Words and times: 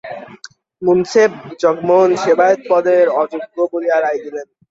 মুনসেফ 0.81 1.31
জগমোহনকে 1.61 2.19
সেবায়েত-পদের 2.23 3.05
অযোগ্য 3.21 3.55
বলিয়া 3.71 3.97
রায় 3.97 4.19
দিলেন। 4.23 4.47